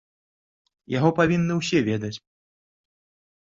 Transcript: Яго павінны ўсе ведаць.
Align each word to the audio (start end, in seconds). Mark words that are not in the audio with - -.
Яго 0.97 1.09
павінны 1.19 1.53
ўсе 1.59 1.79
ведаць. 1.89 2.13